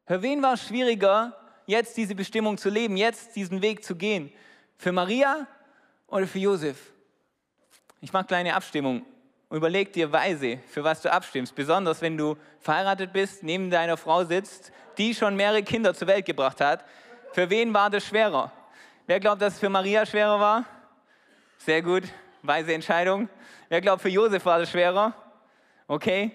[0.07, 4.31] Für wen war es schwieriger, jetzt diese Bestimmung zu leben, jetzt diesen Weg zu gehen?
[4.77, 5.47] Für Maria
[6.07, 6.93] oder für Josef?
[8.01, 9.07] Ich mache kleine Abstimmung.
[9.51, 11.55] Überleg dir weise, für was du abstimmst.
[11.55, 16.27] Besonders wenn du verheiratet bist, neben deiner Frau sitzt, die schon mehrere Kinder zur Welt
[16.27, 16.85] gebracht hat.
[17.33, 18.53] Für wen war das schwerer?
[19.11, 20.65] Wer glaubt, dass es für Maria schwerer war?
[21.59, 22.05] Sehr gut,
[22.43, 23.29] weise Entscheidung.
[23.69, 25.13] Wer glaubt, für Josef war das schwerer?
[25.89, 26.31] Okay,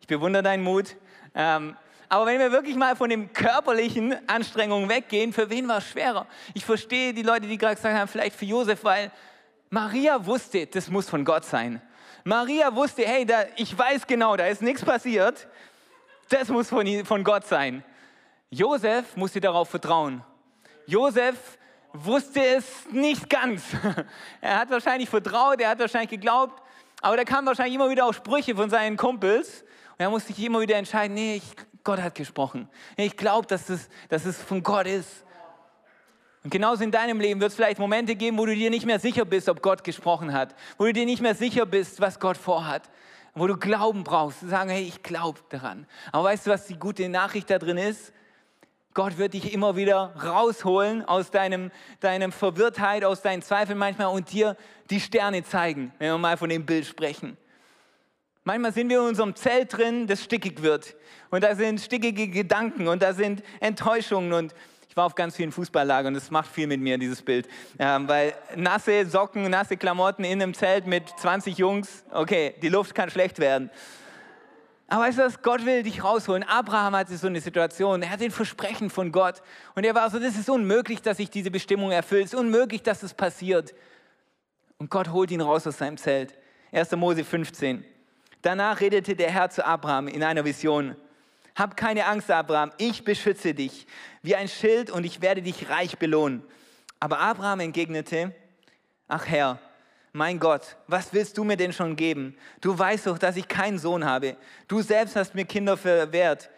[0.00, 0.94] ich bewundere deinen Mut.
[1.34, 1.76] Ähm,
[2.08, 6.24] aber wenn wir wirklich mal von den körperlichen Anstrengungen weggehen, für wen war es schwerer?
[6.54, 9.10] Ich verstehe die Leute, die gerade gesagt haben, vielleicht für Josef, weil
[9.68, 11.82] Maria wusste, das muss von Gott sein.
[12.22, 15.48] Maria wusste, hey, da, ich weiß genau, da ist nichts passiert.
[16.28, 17.82] Das muss von, von Gott sein.
[18.50, 20.22] Josef musste darauf vertrauen.
[20.86, 21.58] Josef
[21.92, 23.62] wusste es nicht ganz.
[24.40, 26.62] Er hat wahrscheinlich vertraut, er hat wahrscheinlich geglaubt,
[27.02, 29.62] aber da kamen wahrscheinlich immer wieder auch Sprüche von seinen Kumpels.
[29.62, 32.68] Und er musste sich immer wieder entscheiden, nee, ich, Gott hat gesprochen.
[32.96, 35.24] Ich glaube, dass es, dass es von Gott ist.
[36.42, 38.98] Und genauso in deinem Leben wird es vielleicht Momente geben, wo du dir nicht mehr
[38.98, 42.38] sicher bist, ob Gott gesprochen hat, wo du dir nicht mehr sicher bist, was Gott
[42.38, 42.88] vorhat,
[43.34, 45.86] wo du Glauben brauchst, zu sagen, hey, ich glaube daran.
[46.12, 48.12] Aber weißt du, was die gute Nachricht da drin ist?
[48.92, 54.32] Gott wird dich immer wieder rausholen aus deinem, deinem Verwirrtheit, aus deinen Zweifeln manchmal und
[54.32, 54.56] dir
[54.90, 57.36] die Sterne zeigen, wenn wir mal von dem Bild sprechen.
[58.42, 60.96] Manchmal sind wir in unserem Zelt drin, das stickig wird.
[61.30, 64.54] Und da sind stickige Gedanken und da sind Enttäuschungen und
[64.88, 67.48] ich war auf ganz vielen Fußballlagern und das macht viel mit mir, dieses Bild.
[67.78, 72.92] Ähm, weil nasse Socken, nasse Klamotten in einem Zelt mit 20 Jungs, okay, die Luft
[72.96, 73.70] kann schlecht werden.
[74.90, 76.42] Aber weißt du was, Gott will dich rausholen.
[76.42, 79.40] Abraham hatte so eine Situation, er hat den Versprechen von Gott
[79.76, 82.82] und er war so, das ist unmöglich, dass sich diese Bestimmung erfüllt, es ist unmöglich,
[82.82, 83.72] dass es passiert.
[84.78, 86.34] Und Gott holt ihn raus aus seinem Zelt.
[86.72, 86.90] 1.
[86.96, 87.84] Mose 15.
[88.42, 90.96] Danach redete der Herr zu Abraham in einer Vision.
[91.54, 93.86] Hab keine Angst, Abraham, ich beschütze dich
[94.22, 96.42] wie ein Schild und ich werde dich reich belohnen.
[96.98, 98.34] Aber Abraham entgegnete,
[99.06, 99.60] ach Herr,
[100.12, 102.36] mein Gott, was willst du mir denn schon geben?
[102.60, 104.36] Du weißt doch, dass ich keinen Sohn habe.
[104.68, 106.50] Du selbst hast mir Kinder verwehrt.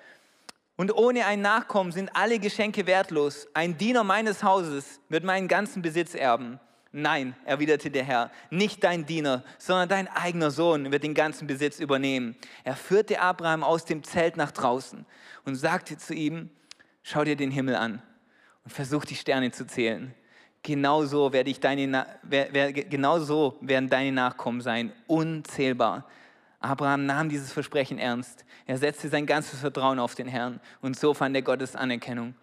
[0.76, 3.46] Und ohne ein Nachkommen sind alle Geschenke wertlos.
[3.54, 6.58] Ein Diener meines Hauses wird meinen ganzen Besitz erben.
[6.92, 11.80] Nein, erwiderte der Herr, nicht dein Diener, sondern dein eigener Sohn wird den ganzen Besitz
[11.80, 12.36] übernehmen.
[12.64, 15.06] Er führte Abraham aus dem Zelt nach draußen
[15.46, 16.50] und sagte zu ihm,
[17.02, 18.02] schau dir den Himmel an
[18.64, 20.14] und versuch die Sterne zu zählen.
[20.62, 22.06] Genauso, werde ich deine,
[22.88, 26.06] genauso werden deine Nachkommen sein, unzählbar.
[26.60, 28.44] Abraham nahm dieses Versprechen ernst.
[28.66, 32.34] Er setzte sein ganzes Vertrauen auf den Herrn und so fand er Gottes Anerkennung.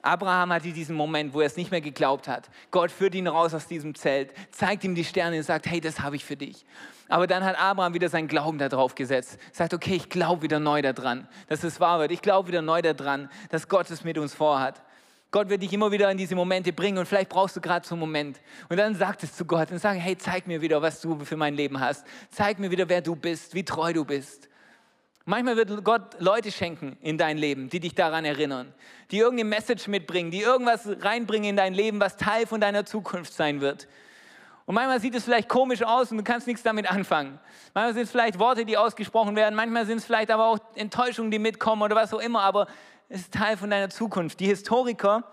[0.00, 2.48] Abraham hatte diesen Moment, wo er es nicht mehr geglaubt hat.
[2.70, 6.00] Gott führt ihn raus aus diesem Zelt, zeigt ihm die Sterne und sagt, hey, das
[6.00, 6.64] habe ich für dich.
[7.08, 9.38] Aber dann hat Abraham wieder seinen Glauben darauf gesetzt.
[9.52, 12.12] Sagt, okay, ich glaube wieder neu daran, dass es wahr wird.
[12.12, 14.80] Ich glaube wieder neu daran, dass Gott es mit uns vorhat.
[15.30, 17.94] Gott wird dich immer wieder in diese Momente bringen und vielleicht brauchst du gerade so
[17.94, 18.40] einen Moment.
[18.70, 21.36] Und dann sagt es zu Gott und sag, hey, zeig mir wieder, was du für
[21.36, 22.06] mein Leben hast.
[22.30, 24.48] Zeig mir wieder, wer du bist, wie treu du bist.
[25.26, 28.72] Manchmal wird Gott Leute schenken in dein Leben, die dich daran erinnern,
[29.10, 33.34] die irgendeine Message mitbringen, die irgendwas reinbringen in dein Leben, was Teil von deiner Zukunft
[33.34, 33.86] sein wird.
[34.64, 37.38] Und manchmal sieht es vielleicht komisch aus und du kannst nichts damit anfangen.
[37.74, 41.30] Manchmal sind es vielleicht Worte, die ausgesprochen werden, manchmal sind es vielleicht aber auch Enttäuschungen,
[41.30, 42.66] die mitkommen oder was auch immer, aber
[43.08, 44.40] ist Teil von deiner Zukunft.
[44.40, 45.24] Die Historiker,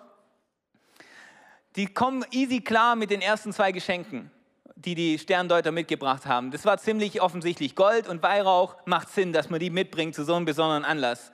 [1.76, 4.32] die kommen easy klar mit den ersten zwei Geschenken
[4.76, 6.52] die die Sterndeuter mitgebracht haben.
[6.52, 7.76] Das war ziemlich offensichtlich.
[7.76, 11.32] Gold und Weihrauch macht Sinn, dass man die mitbringt zu so einem besonderen Anlass.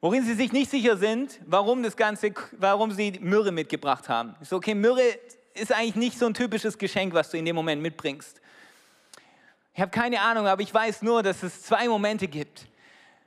[0.00, 4.34] Worin sie sich nicht sicher sind, warum das Ganze, warum sie Myrrhe mitgebracht haben.
[4.42, 5.18] Ich so, okay, Myrrhe
[5.54, 8.40] ist eigentlich nicht so ein typisches Geschenk, was du in dem Moment mitbringst.
[9.72, 12.66] Ich habe keine Ahnung, aber ich weiß nur, dass es zwei Momente gibt,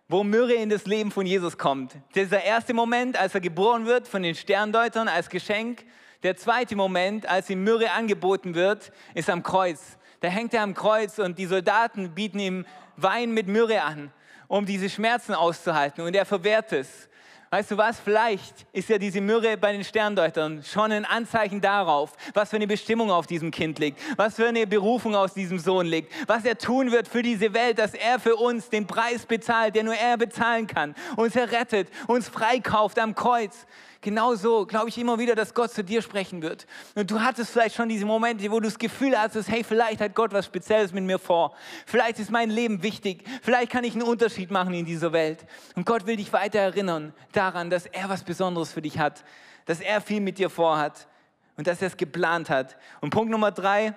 [0.10, 1.96] wo Myrrhe in das Leben von Jesus kommt.
[2.16, 5.86] Dieser erste Moment, als er geboren wird von den Sterndeutern als Geschenk
[6.24, 9.98] der zweite Moment, als ihm Myrrhe angeboten wird, ist am Kreuz.
[10.22, 12.66] Da hängt er am Kreuz und die Soldaten bieten ihm
[12.96, 14.12] Wein mit Myrrhe an,
[14.48, 16.04] um diese Schmerzen auszuhalten.
[16.04, 17.08] Und er verwehrt es.
[17.50, 17.98] Weißt du was?
[17.98, 22.68] Vielleicht ist ja diese Myrrhe bei den Sterndeutern schon ein Anzeichen darauf, was für eine
[22.68, 26.58] Bestimmung auf diesem Kind liegt, was für eine Berufung aus diesem Sohn liegt, was er
[26.58, 30.18] tun wird für diese Welt, dass er für uns den Preis bezahlt, der nur er
[30.18, 33.66] bezahlen kann, uns errettet, uns freikauft am Kreuz.
[34.02, 36.68] Genauso glaube ich immer wieder, dass Gott zu dir sprechen wird.
[36.96, 40.14] Und du hattest vielleicht schon diese Momente, wo du das Gefühl hattest, hey, vielleicht hat
[40.14, 41.56] Gott was Spezielles mit mir vor.
[41.86, 43.24] Vielleicht ist mein Leben wichtig.
[43.42, 45.46] Vielleicht kann ich einen Unterschied machen in dieser Welt.
[45.76, 49.24] Und Gott will dich weiter erinnern daran, dass er was Besonderes für dich hat.
[49.66, 51.08] Dass er viel mit dir vorhat.
[51.56, 52.78] Und dass er es geplant hat.
[53.02, 53.96] Und Punkt Nummer drei,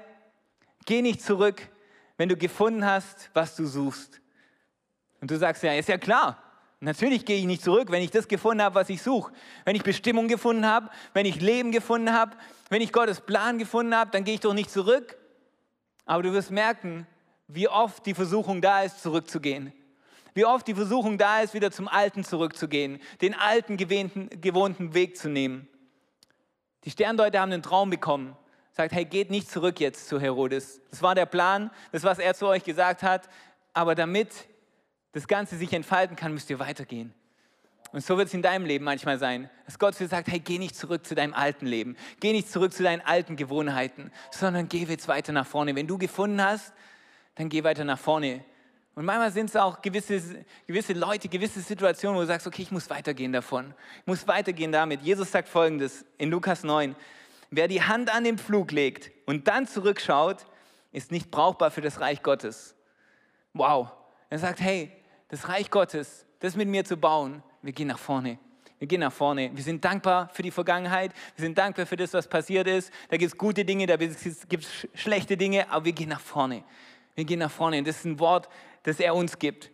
[0.86, 1.68] geh nicht zurück,
[2.16, 4.20] wenn du gefunden hast, was du suchst.
[5.20, 6.42] Und du sagst, ja, ist ja klar.
[6.80, 9.32] Natürlich gehe ich nicht zurück, wenn ich das gefunden habe, was ich suche.
[9.66, 12.36] Wenn ich Bestimmung gefunden habe, wenn ich Leben gefunden habe,
[12.70, 15.18] wenn ich Gottes Plan gefunden habe, dann gehe ich doch nicht zurück.
[16.06, 17.06] Aber du wirst merken,
[17.48, 19.74] wie oft die Versuchung da ist, zurückzugehen.
[20.32, 25.18] Wie oft die Versuchung da ist, wieder zum Alten zurückzugehen, den alten gewohnten, gewohnten Weg
[25.18, 25.68] zu nehmen.
[26.84, 28.36] Die Sterndeuter haben einen Traum bekommen.
[28.72, 30.80] Sagt, hey, geht nicht zurück jetzt zu Herodes.
[30.90, 33.28] Das war der Plan, das, was er zu euch gesagt hat.
[33.74, 34.48] Aber damit
[35.12, 37.14] das Ganze sich entfalten kann, müsst ihr weitergehen.
[37.92, 40.58] Und so wird es in deinem Leben manchmal sein, dass Gott dir sagt, hey, geh
[40.58, 44.84] nicht zurück zu deinem alten Leben, geh nicht zurück zu deinen alten Gewohnheiten, sondern geh
[44.84, 45.74] jetzt weiter nach vorne.
[45.74, 46.72] Wenn du gefunden hast,
[47.34, 48.44] dann geh weiter nach vorne.
[48.94, 52.70] Und manchmal sind es auch gewisse, gewisse Leute, gewisse Situationen, wo du sagst, okay, ich
[52.70, 53.74] muss weitergehen davon.
[54.00, 55.00] Ich muss weitergehen damit.
[55.00, 56.94] Jesus sagt folgendes in Lukas 9.
[57.50, 60.46] Wer die Hand an den Pflug legt und dann zurückschaut,
[60.92, 62.76] ist nicht brauchbar für das Reich Gottes.
[63.52, 63.88] Wow.
[64.28, 64.92] Er sagt, hey,
[65.30, 68.38] das Reich Gottes, das mit mir zu bauen, wir gehen nach vorne.
[68.78, 69.50] Wir gehen nach vorne.
[69.54, 71.12] Wir sind dankbar für die Vergangenheit.
[71.36, 72.90] Wir sind dankbar für das, was passiert ist.
[73.10, 76.64] Da gibt es gute Dinge, da gibt es schlechte Dinge, aber wir gehen nach vorne.
[77.14, 77.82] Wir gehen nach vorne.
[77.82, 78.48] Das ist ein Wort,
[78.82, 79.70] das er uns gibt.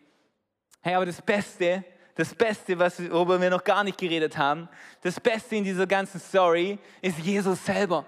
[0.80, 1.84] Hey, aber das Beste,
[2.16, 4.68] das Beste, was, worüber wir noch gar nicht geredet haben,
[5.02, 8.04] das Beste in dieser ganzen Story ist Jesus selber.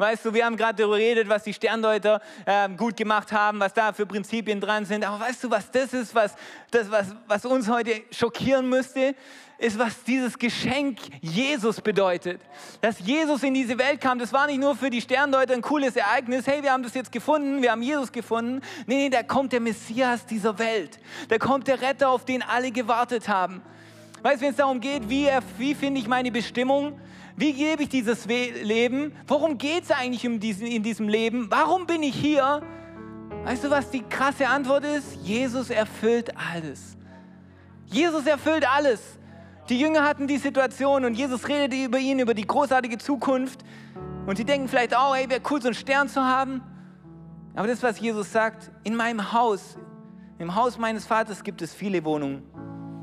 [0.00, 3.74] Weißt du, wir haben gerade darüber geredet, was die Sterndeuter äh, gut gemacht haben, was
[3.74, 5.04] da für Prinzipien dran sind.
[5.04, 6.34] Aber weißt du, was das ist, was,
[6.70, 9.14] das, was, was uns heute schockieren müsste?
[9.58, 12.40] Ist, was dieses Geschenk Jesus bedeutet.
[12.80, 15.94] Dass Jesus in diese Welt kam, das war nicht nur für die Sterndeuter ein cooles
[15.94, 16.46] Ereignis.
[16.46, 18.62] Hey, wir haben das jetzt gefunden, wir haben Jesus gefunden.
[18.86, 20.98] Nee, nee, da kommt der Messias dieser Welt.
[21.28, 23.60] Da kommt der Retter, auf den alle gewartet haben.
[24.22, 26.98] Weißt du, wenn es darum geht, wie, wie finde ich meine Bestimmung?
[27.36, 29.12] Wie lebe ich dieses Leben?
[29.26, 31.46] Worum geht es eigentlich in diesem Leben?
[31.50, 32.62] Warum bin ich hier?
[33.44, 35.16] Weißt du, was die krasse Antwort ist?
[35.22, 36.96] Jesus erfüllt alles.
[37.86, 39.00] Jesus erfüllt alles.
[39.68, 43.60] Die Jünger hatten die Situation und Jesus redete über ihn, über die großartige Zukunft.
[44.26, 46.60] Und sie denken vielleicht auch, hey, wäre cool, so einen Stern zu haben.
[47.54, 49.78] Aber das, was Jesus sagt, in meinem Haus,
[50.38, 52.42] im Haus meines Vaters gibt es viele Wohnungen.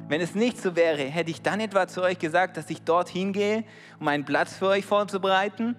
[0.08, 3.34] Wenn es nicht so wäre, hätte ich dann etwa zu euch gesagt, dass ich dorthin
[3.34, 3.66] gehe,
[4.00, 5.76] um einen Platz für euch vorzubereiten?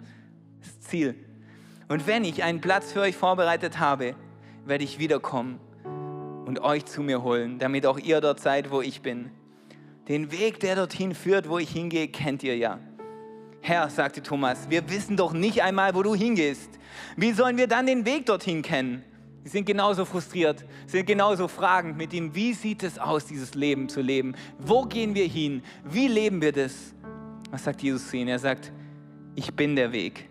[0.61, 1.14] Das Ziel.
[1.88, 4.14] Und wenn ich einen Platz für euch vorbereitet habe,
[4.67, 5.59] werde ich wiederkommen
[6.45, 9.31] und euch zu mir holen, damit auch ihr dort seid, wo ich bin.
[10.09, 12.79] Den Weg, der dorthin führt, wo ich hingehe, kennt ihr ja.
[13.62, 16.71] Herr, sagte Thomas, wir wissen doch nicht einmal, wo du hingehst.
[17.17, 19.05] Wie sollen wir dann den Weg dorthin kennen?
[19.48, 23.88] Sie sind genauso frustriert, sind genauso fragend mit ihm, wie sieht es aus, dieses Leben
[23.88, 24.34] zu leben?
[24.58, 25.62] Wo gehen wir hin?
[25.84, 26.94] Wie leben wir das?
[27.50, 28.28] Was sagt Jesus zu ihnen?
[28.28, 28.70] Er sagt,
[29.37, 30.28] ich bin der Weg.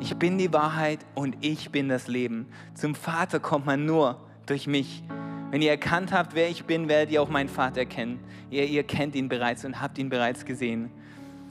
[0.00, 2.48] Ich bin die Wahrheit und ich bin das Leben.
[2.74, 5.04] Zum Vater kommt man nur durch mich.
[5.52, 8.18] Wenn ihr erkannt habt, wer ich bin, werdet ihr auch meinen Vater kennen.
[8.50, 10.90] Ihr, ihr kennt ihn bereits und habt ihn bereits gesehen.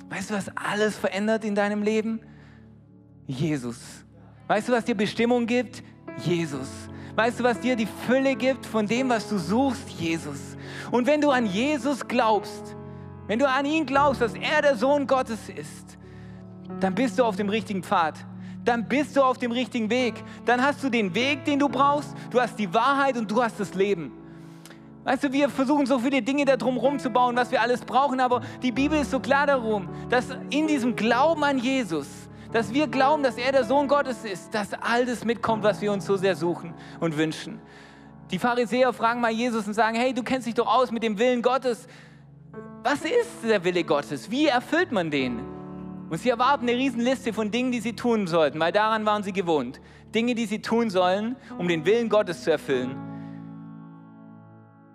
[0.09, 2.19] Weißt du, was alles verändert in deinem Leben?
[3.27, 3.79] Jesus.
[4.49, 5.81] Weißt du, was dir Bestimmung gibt?
[6.23, 6.69] Jesus.
[7.15, 9.89] Weißt du, was dir die Fülle gibt von dem, was du suchst?
[9.89, 10.57] Jesus.
[10.91, 12.75] Und wenn du an Jesus glaubst,
[13.27, 15.97] wenn du an ihn glaubst, dass er der Sohn Gottes ist,
[16.79, 18.15] dann bist du auf dem richtigen Pfad.
[18.63, 20.15] Dann bist du auf dem richtigen Weg.
[20.45, 22.15] Dann hast du den Weg, den du brauchst.
[22.31, 24.11] Du hast die Wahrheit und du hast das Leben.
[25.05, 28.19] Weißt du, wir versuchen so viele Dinge da drum zu bauen, was wir alles brauchen,
[28.19, 32.07] aber die Bibel ist so klar darum, dass in diesem Glauben an Jesus,
[32.55, 35.91] dass wir glauben, dass er der Sohn Gottes ist, dass all das mitkommt, was wir
[35.91, 37.59] uns so sehr suchen und wünschen.
[38.31, 41.19] Die Pharisäer fragen mal Jesus und sagen, hey, du kennst dich doch aus mit dem
[41.19, 41.85] Willen Gottes.
[42.81, 44.31] Was ist der Wille Gottes?
[44.31, 45.41] Wie erfüllt man den?
[46.09, 49.33] Und sie erwarten eine Riesenliste von Dingen, die sie tun sollten, weil daran waren sie
[49.33, 49.81] gewohnt.
[50.13, 52.95] Dinge, die sie tun sollen, um den Willen Gottes zu erfüllen.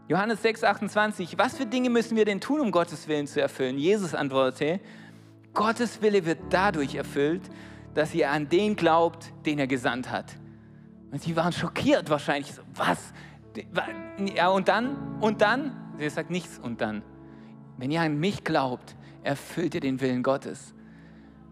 [0.09, 3.77] Johannes 6, 28, was für Dinge müssen wir denn tun, um Gottes Willen zu erfüllen?
[3.77, 4.81] Jesus antwortete,
[5.53, 7.43] Gottes Wille wird dadurch erfüllt,
[7.95, 10.37] dass ihr an den glaubt, den er gesandt hat.
[11.11, 12.53] Und sie waren schockiert wahrscheinlich.
[12.53, 13.13] So, was?
[14.35, 15.19] Ja, und dann?
[15.21, 15.73] Und dann?
[15.99, 17.03] Sie sagt nichts und dann.
[17.79, 20.75] Wenn ihr an mich glaubt, erfüllt ihr den Willen Gottes.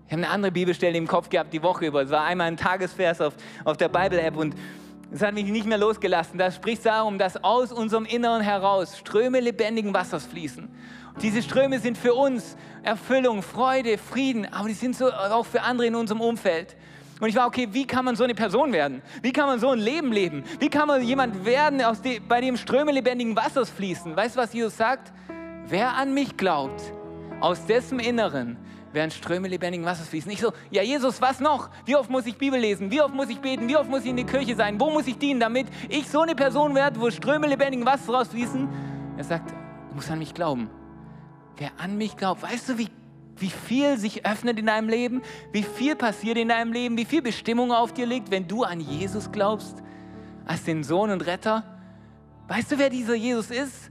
[0.06, 2.02] Ich habe eine andere Bibelstelle im Kopf gehabt die Woche über.
[2.02, 3.34] Es war einmal ein Tagesvers auf,
[3.64, 4.54] auf der Bible-App und
[5.10, 6.38] es hat mich nicht mehr losgelassen.
[6.38, 10.68] Da spricht darum, dass aus unserem Inneren heraus Ströme lebendigen Wassers fließen.
[11.22, 15.86] Diese Ströme sind für uns Erfüllung, Freude, Frieden, aber die sind so auch für andere
[15.86, 16.76] in unserem Umfeld.
[17.20, 19.02] Und ich war, okay, wie kann man so eine Person werden?
[19.22, 20.44] Wie kann man so ein Leben leben?
[20.60, 24.14] Wie kann man jemand werden, dem, bei dem Ströme lebendigen Wassers fließen?
[24.14, 25.12] Weißt du, was Jesus sagt?
[25.66, 26.80] Wer an mich glaubt,
[27.40, 28.56] aus dessen Inneren
[28.92, 30.30] während Ströme lebendigen Wassers fließen.
[30.30, 31.70] Ich so, ja Jesus, was noch?
[31.84, 32.90] Wie oft muss ich Bibel lesen?
[32.90, 33.68] Wie oft muss ich beten?
[33.68, 34.80] Wie oft muss ich in die Kirche sein?
[34.80, 38.68] Wo muss ich dienen, damit ich so eine Person werde, wo Ströme lebendigen Wassers rausfließen?
[39.16, 40.70] Er sagt, du musst an mich glauben.
[41.56, 42.88] Wer an mich glaubt, weißt du, wie,
[43.36, 45.22] wie viel sich öffnet in deinem Leben?
[45.52, 46.96] Wie viel passiert in deinem Leben?
[46.96, 49.82] Wie viel Bestimmung auf dir liegt, wenn du an Jesus glaubst?
[50.46, 51.64] Als den Sohn und Retter?
[52.46, 53.90] Weißt du, wer dieser Jesus ist?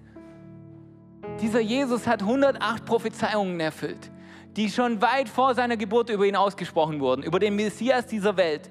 [1.42, 4.12] Dieser Jesus hat 108 Prophezeiungen erfüllt,
[4.58, 8.70] die schon weit vor seiner Geburt über ihn ausgesprochen wurden, über den Messias dieser Welt.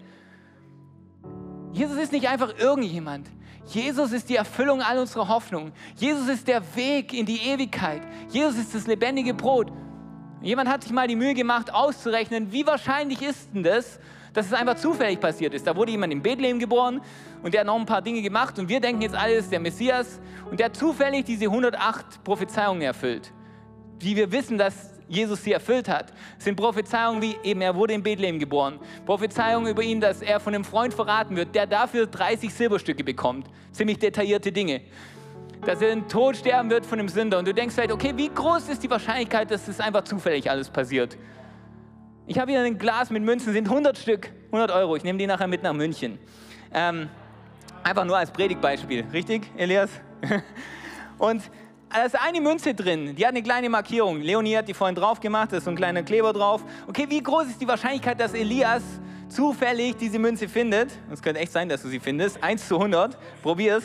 [1.73, 3.29] Jesus ist nicht einfach irgendjemand.
[3.67, 5.73] Jesus ist die Erfüllung all unserer Hoffnungen.
[5.97, 8.03] Jesus ist der Weg in die Ewigkeit.
[8.31, 9.71] Jesus ist das lebendige Brot.
[10.43, 13.99] Jemand hat sich mal die Mühe gemacht, auszurechnen, wie wahrscheinlich ist denn das,
[14.33, 15.67] dass es einfach zufällig passiert ist.
[15.67, 17.01] Da wurde jemand in Bethlehem geboren
[17.43, 20.21] und der hat noch ein paar Dinge gemacht und wir denken jetzt alles, der Messias
[20.51, 23.33] und der hat zufällig diese 108 Prophezeiungen erfüllt,
[24.01, 26.13] die wir wissen, dass Jesus sie erfüllt hat.
[26.39, 28.79] Sind Prophezeiungen wie eben, er wurde in Bethlehem geboren.
[29.05, 33.47] Prophezeiungen über ihn, dass er von einem Freund verraten wird, der dafür 30 Silberstücke bekommt.
[33.73, 34.83] Ziemlich detaillierte Dinge.
[35.65, 37.39] Dass er in Tod sterben wird von einem Sünder.
[37.39, 40.69] Und du denkst vielleicht, okay, wie groß ist die Wahrscheinlichkeit, dass das einfach zufällig alles
[40.69, 41.17] passiert?
[42.27, 44.97] Ich habe hier ein Glas mit Münzen, sind 100 Stück, 100 Euro.
[44.97, 46.19] Ich nehme die nachher mit nach München.
[46.75, 47.09] Ähm,
[47.85, 49.91] einfach nur als Predigtbeispiel, richtig, Elias?
[51.19, 51.43] Und
[51.97, 54.21] da ist eine Münze drin, die hat eine kleine Markierung.
[54.21, 56.63] Leonie hat die vorhin drauf gemacht, da ist so ein kleiner Kleber drauf.
[56.87, 58.83] Okay, wie groß ist die Wahrscheinlichkeit, dass Elias
[59.31, 60.91] zufällig diese Münze findet?
[61.11, 62.43] Es könnte echt sein, dass du sie findest.
[62.43, 63.17] 1 zu 100.
[63.43, 63.83] Probier's.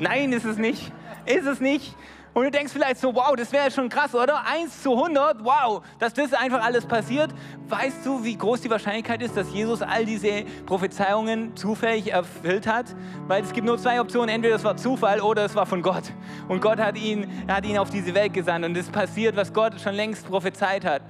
[0.00, 0.92] Nein, ist es nicht.
[1.24, 1.94] Ist es nicht.
[2.38, 4.46] Und du denkst vielleicht so, wow, das wäre schon krass, oder?
[4.46, 7.34] 1 zu 100, wow, dass das einfach alles passiert.
[7.68, 12.94] Weißt du, wie groß die Wahrscheinlichkeit ist, dass Jesus all diese Prophezeiungen zufällig erfüllt hat?
[13.26, 16.12] Weil es gibt nur zwei Optionen, entweder es war Zufall oder es war von Gott.
[16.46, 19.80] Und Gott hat ihn, hat ihn auf diese Welt gesandt und es passiert, was Gott
[19.80, 21.02] schon längst prophezeit hat.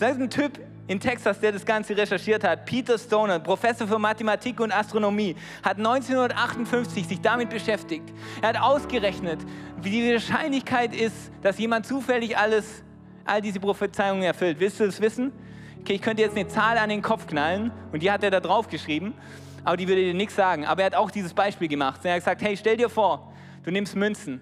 [0.00, 0.58] Das ist ein Typ
[0.90, 5.78] in Texas, der das Ganze recherchiert hat, Peter Stoner, Professor für Mathematik und Astronomie, hat
[5.78, 8.12] 1958 sich damit beschäftigt.
[8.42, 9.38] Er hat ausgerechnet,
[9.80, 12.82] wie die Wahrscheinlichkeit ist, dass jemand zufällig alles,
[13.24, 14.58] all diese Prophezeiungen erfüllt.
[14.58, 15.30] Willst du das wissen?
[15.78, 18.40] Okay, ich könnte jetzt eine Zahl an den Kopf knallen und die hat er da
[18.40, 19.14] drauf geschrieben,
[19.62, 20.66] aber die würde dir nichts sagen.
[20.66, 22.00] Aber er hat auch dieses Beispiel gemacht.
[22.02, 24.40] Er hat gesagt, hey, stell dir vor, du nimmst Münzen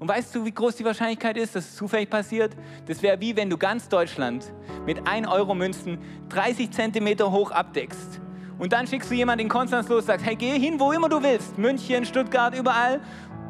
[0.00, 2.56] und weißt du, wie groß die Wahrscheinlichkeit ist, dass es zufällig passiert?
[2.86, 4.50] Das wäre wie wenn du ganz Deutschland
[4.86, 5.98] mit 1 Euro Münzen
[6.30, 8.18] 30 Zentimeter hoch abdeckst.
[8.58, 11.22] Und dann schickst du jemanden in Konstanz los, sagst, hey, geh hin, wo immer du
[11.22, 11.58] willst.
[11.58, 13.00] München, Stuttgart, überall.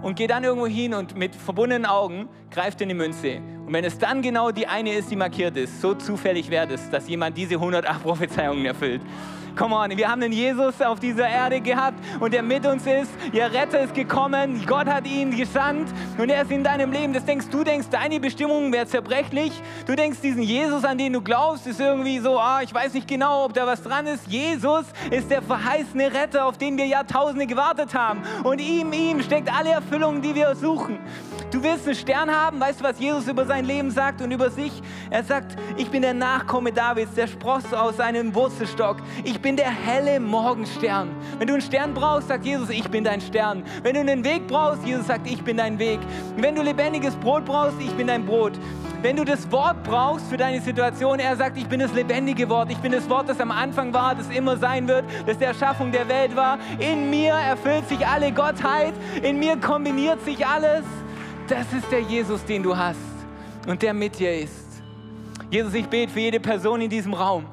[0.02, 3.40] Und geh dann irgendwo hin und mit verbundenen Augen greift in die Münze.
[3.64, 6.90] Und wenn es dann genau die eine ist, die markiert ist, so zufällig wäre es,
[6.90, 9.02] dass jemand diese 108 Prophezeiungen erfüllt.
[9.56, 13.10] Come on, wir haben einen Jesus auf dieser Erde gehabt und der mit uns ist.
[13.32, 17.12] Ihr Retter ist gekommen, Gott hat ihn gesandt und er ist in deinem Leben.
[17.12, 19.52] Das denkst du, denkst, deine Bestimmung wäre zerbrechlich.
[19.86, 23.08] Du denkst, diesen Jesus, an den du glaubst, ist irgendwie so, ah, ich weiß nicht
[23.08, 24.26] genau, ob da was dran ist.
[24.26, 28.22] Jesus ist der verheißene Retter, auf den wir Jahrtausende gewartet haben.
[28.44, 30.98] Und ihm, ihm steckt alle Erfüllung, die wir suchen.
[31.50, 34.50] Du willst einen Stern haben, weißt du, was Jesus über sein Leben sagt und über
[34.50, 34.70] sich?
[35.10, 38.98] Er sagt, ich bin der Nachkomme Davids, der Spross aus seinem Wurzelstock.
[39.24, 41.10] Ich bin der helle Morgenstern.
[41.38, 43.64] Wenn du einen Stern brauchst, sagt Jesus, ich bin dein Stern.
[43.82, 45.98] Wenn du einen Weg brauchst, Jesus sagt, ich bin dein Weg.
[46.36, 48.52] Wenn du lebendiges Brot brauchst, ich bin dein Brot.
[49.02, 52.70] Wenn du das Wort brauchst für deine Situation, er sagt, ich bin das lebendige Wort.
[52.70, 55.90] Ich bin das Wort, das am Anfang war, das immer sein wird, das der Erschaffung
[55.90, 56.58] der Welt war.
[56.78, 58.92] In mir erfüllt sich alle Gottheit.
[59.22, 60.84] In mir kombiniert sich alles.
[61.50, 62.96] Das ist der Jesus, den du hast
[63.66, 64.80] und der mit dir ist.
[65.50, 67.44] Jesus, ich bete für jede Person in diesem Raum.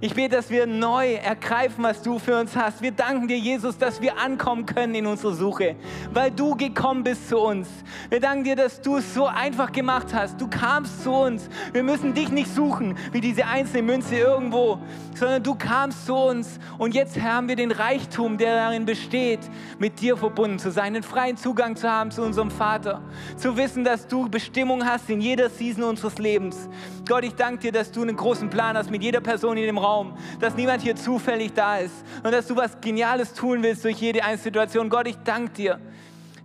[0.00, 2.82] Ich bete, dass wir neu ergreifen, was du für uns hast.
[2.82, 5.76] Wir danken dir, Jesus, dass wir ankommen können in unserer Suche,
[6.12, 7.68] weil du gekommen bist zu uns.
[8.10, 10.40] Wir danken dir, dass du es so einfach gemacht hast.
[10.40, 11.48] Du kamst zu uns.
[11.72, 14.80] Wir müssen dich nicht suchen, wie diese einzelne Münze irgendwo,
[15.14, 16.58] sondern du kamst zu uns.
[16.76, 19.40] Und jetzt haben wir den Reichtum, der darin besteht,
[19.78, 23.00] mit dir verbunden zu sein, den freien Zugang zu haben zu unserem Vater.
[23.36, 26.68] Zu wissen, dass du Bestimmung hast in jeder Season unseres Lebens.
[27.08, 29.78] Gott, ich danke dir, dass du einen großen Plan hast mit jeder Person in dem
[29.78, 33.84] Raum Raum, dass niemand hier zufällig da ist und dass du was Geniales tun willst
[33.84, 34.88] durch jede einzelne Situation.
[34.88, 35.80] Gott, ich danke dir,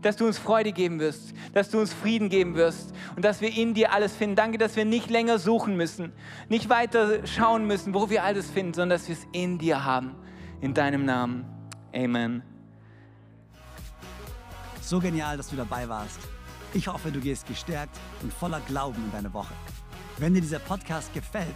[0.02, 3.56] dass du uns Freude geben wirst, dass du uns Frieden geben wirst und dass wir
[3.56, 4.36] in dir alles finden.
[4.36, 6.12] Danke, dass wir nicht länger suchen müssen,
[6.48, 10.16] nicht weiter schauen müssen, wo wir alles finden, sondern dass wir es in dir haben.
[10.62, 11.46] In deinem Namen.
[11.96, 12.44] Amen.
[14.82, 16.20] So genial, dass du dabei warst.
[16.74, 19.54] Ich hoffe, du gehst gestärkt und voller Glauben in deine Woche.
[20.18, 21.56] Wenn dir dieser Podcast gefällt,